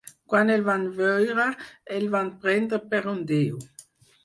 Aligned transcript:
Quan 0.31 0.47
el 0.53 0.63
van 0.69 0.87
veure 0.99 1.45
el 1.99 2.07
van 2.17 2.33
prendre 2.47 2.83
per 2.89 3.05
un 3.15 3.23
déu. 3.37 3.65